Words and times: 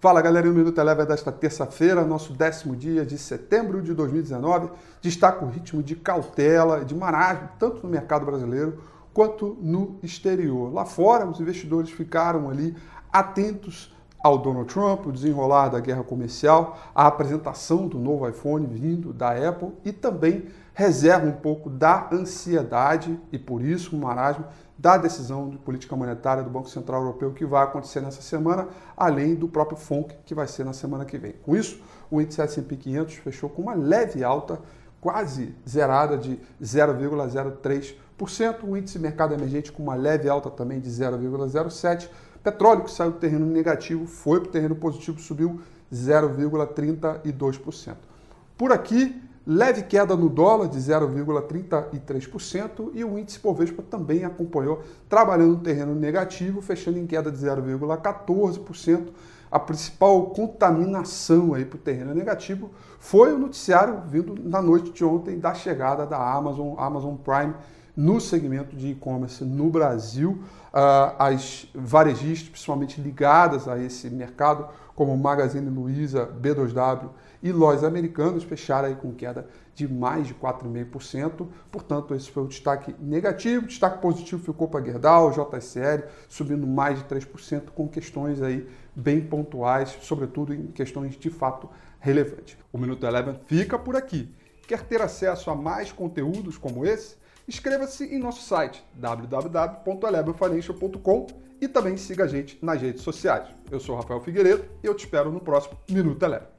Fala 0.00 0.22
galera, 0.22 0.48
o 0.48 0.54
Minuto 0.54 0.80
Eleva 0.80 1.04
desta 1.04 1.32
terça-feira, 1.32 2.04
nosso 2.04 2.32
décimo 2.32 2.76
dia 2.76 3.04
de 3.04 3.18
setembro 3.18 3.82
de 3.82 3.92
2019. 3.92 4.70
Destaca 5.02 5.44
o 5.44 5.48
ritmo 5.48 5.82
de 5.82 5.96
cautela, 5.96 6.84
de 6.84 6.94
marasmo, 6.94 7.48
tanto 7.58 7.82
no 7.82 7.88
mercado 7.90 8.24
brasileiro 8.24 8.80
quanto 9.12 9.58
no 9.60 9.98
exterior. 10.00 10.72
Lá 10.72 10.84
fora, 10.84 11.26
os 11.26 11.40
investidores 11.40 11.90
ficaram 11.90 12.48
ali 12.48 12.76
atentos 13.12 13.92
ao 14.18 14.38
Donald 14.38 14.72
Trump, 14.72 15.06
o 15.06 15.12
desenrolar 15.12 15.68
da 15.68 15.80
guerra 15.80 16.02
comercial, 16.02 16.78
a 16.94 17.06
apresentação 17.06 17.86
do 17.86 17.98
novo 17.98 18.28
iPhone 18.28 18.66
vindo 18.66 19.12
da 19.12 19.30
Apple 19.30 19.72
e 19.84 19.92
também 19.92 20.46
reserva 20.74 21.26
um 21.26 21.32
pouco 21.32 21.70
da 21.70 22.08
ansiedade 22.12 23.18
e 23.32 23.38
por 23.38 23.62
isso 23.62 23.96
o 23.96 23.98
marasmo 23.98 24.44
da 24.76 24.96
decisão 24.96 25.48
de 25.48 25.58
política 25.58 25.96
monetária 25.96 26.42
do 26.42 26.50
Banco 26.50 26.68
Central 26.68 27.00
Europeu 27.00 27.32
que 27.32 27.44
vai 27.44 27.64
acontecer 27.64 28.00
nessa 28.00 28.22
semana, 28.22 28.68
além 28.96 29.34
do 29.34 29.48
próprio 29.48 29.76
FONC 29.76 30.14
que 30.24 30.34
vai 30.34 30.46
ser 30.46 30.64
na 30.64 30.72
semana 30.72 31.04
que 31.04 31.18
vem. 31.18 31.34
Com 31.42 31.56
isso, 31.56 31.82
o 32.10 32.20
índice 32.20 32.40
S&P 32.40 32.76
500 32.76 33.14
fechou 33.16 33.50
com 33.50 33.62
uma 33.62 33.74
leve 33.74 34.22
alta, 34.22 34.60
quase 35.00 35.54
zerada 35.68 36.16
de 36.16 36.38
0,03%, 36.62 37.96
o 38.62 38.76
índice 38.76 38.98
mercado 38.98 39.34
emergente 39.34 39.72
com 39.72 39.82
uma 39.82 39.94
leve 39.96 40.28
alta 40.28 40.48
também 40.48 40.78
de 40.80 40.88
0,07%, 40.88 42.08
petróleo 42.50 42.84
que 42.84 42.90
saiu 42.90 43.10
do 43.10 43.18
terreno 43.18 43.44
negativo 43.44 44.06
foi 44.06 44.40
para 44.40 44.48
o 44.48 44.52
terreno 44.52 44.74
positivo, 44.74 45.20
subiu 45.20 45.60
0,32%. 45.92 47.96
Por 48.56 48.72
aqui, 48.72 49.20
leve 49.46 49.82
queda 49.82 50.16
no 50.16 50.30
dólar 50.30 50.68
de 50.68 50.78
0,33% 50.78 52.90
e 52.94 53.04
o 53.04 53.18
índice 53.18 53.38
Bovespa 53.38 53.82
também 53.82 54.24
acompanhou, 54.24 54.82
trabalhando 55.10 55.56
no 55.56 55.60
terreno 55.60 55.94
negativo, 55.94 56.62
fechando 56.62 56.98
em 56.98 57.06
queda 57.06 57.30
de 57.30 57.36
0,14%. 57.38 59.08
A 59.50 59.58
principal 59.58 60.26
contaminação 60.26 61.54
aí 61.54 61.64
para 61.64 61.76
o 61.76 61.80
terreno 61.80 62.14
negativo 62.14 62.70
foi 62.98 63.32
o 63.32 63.38
noticiário 63.38 64.02
vindo 64.06 64.34
na 64.42 64.60
noite 64.60 64.90
de 64.90 65.04
ontem 65.04 65.38
da 65.38 65.54
chegada 65.54 66.04
da 66.04 66.18
Amazon, 66.18 66.74
Amazon 66.78 67.14
Prime, 67.16 67.54
no 67.96 68.20
segmento 68.20 68.76
de 68.76 68.88
e-commerce 68.88 69.44
no 69.44 69.70
Brasil. 69.70 70.38
Uh, 70.68 71.14
as 71.18 71.66
varejistas, 71.74 72.48
principalmente 72.48 73.00
ligadas 73.00 73.66
a 73.66 73.78
esse 73.78 74.08
mercado, 74.10 74.68
como 74.94 75.16
Magazine 75.16 75.68
Luiza, 75.68 76.28
B2W 76.40 77.08
e 77.42 77.50
lojas 77.50 77.84
americanas, 77.84 78.44
fecharam 78.44 78.88
aí 78.88 78.94
com 78.94 79.12
queda 79.12 79.48
de 79.78 79.86
mais 79.86 80.26
de 80.26 80.34
4,5%. 80.34 81.46
Portanto, 81.70 82.12
esse 82.14 82.28
foi 82.28 82.42
o 82.42 82.48
destaque 82.48 82.92
negativo. 82.98 83.64
O 83.64 83.68
destaque 83.68 84.02
positivo 84.02 84.42
ficou 84.42 84.66
para 84.66 84.84
Gerdau, 84.84 85.30
JSL, 85.30 86.02
subindo 86.28 86.66
mais 86.66 86.98
de 86.98 87.04
3%, 87.04 87.68
com 87.74 87.86
questões 87.86 88.42
aí 88.42 88.68
bem 88.94 89.20
pontuais, 89.20 89.96
sobretudo 90.02 90.52
em 90.52 90.66
questões 90.66 91.16
de 91.16 91.30
fato 91.30 91.70
relevantes. 92.00 92.58
O 92.72 92.78
Minuto 92.78 93.06
Eleven 93.06 93.38
fica 93.46 93.78
por 93.78 93.94
aqui. 93.94 94.28
Quer 94.66 94.82
ter 94.82 95.00
acesso 95.00 95.48
a 95.48 95.54
mais 95.54 95.92
conteúdos 95.92 96.58
como 96.58 96.84
esse? 96.84 97.16
Inscreva-se 97.46 98.02
em 98.04 98.18
nosso 98.18 98.42
site 98.42 98.84
www.elevenfinancial.com 98.94 101.26
e 101.60 101.68
também 101.68 101.96
siga 101.96 102.24
a 102.24 102.28
gente 102.28 102.58
nas 102.60 102.82
redes 102.82 103.02
sociais. 103.02 103.46
Eu 103.70 103.78
sou 103.78 103.94
Rafael 103.94 104.20
Figueiredo 104.20 104.64
e 104.82 104.88
eu 104.88 104.94
te 104.94 105.04
espero 105.04 105.30
no 105.30 105.38
próximo 105.40 105.78
Minuto 105.88 106.24
Eleva. 106.24 106.57